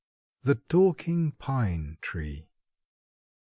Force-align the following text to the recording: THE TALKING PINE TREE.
THE 0.41 0.55
TALKING 0.55 1.33
PINE 1.33 1.99
TREE. 2.01 2.47